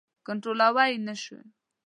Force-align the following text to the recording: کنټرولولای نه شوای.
کنټرولولای 0.25 0.91
نه 1.07 1.15
شوای. 1.21 1.47